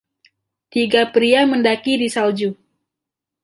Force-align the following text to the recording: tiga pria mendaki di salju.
tiga 0.71 1.01
pria 1.13 1.41
mendaki 1.49 1.93
di 2.01 2.07
salju. 2.15 2.49